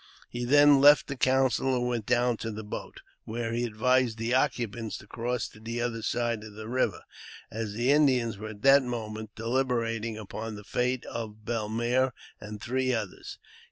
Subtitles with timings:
[0.31, 4.33] He then left the council and went down to the boat, where he advised the
[4.33, 7.03] occupants to cross to the other side of the river,
[7.51, 12.91] as the Indians were at that moment deliberating upon the fate of Bellemaire and three
[12.91, 13.37] others.